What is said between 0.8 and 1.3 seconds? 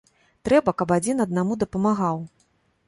адзін